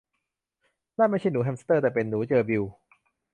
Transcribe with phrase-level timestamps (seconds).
[0.97, 2.63] นั่นไม่ใช่หนูแฮมสเตอร์ แต่เป็นหนูเจอร์บิล